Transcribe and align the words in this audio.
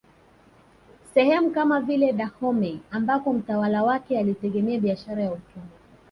Sehemu 1.13 1.51
kama 1.51 1.81
vile 1.81 2.13
Dahomey 2.13 2.79
ambako 2.91 3.33
mtawala 3.33 3.83
wake 3.83 4.19
alitegemea 4.19 4.79
biashara 4.79 5.23
ya 5.23 5.31
utumwa 5.31 5.67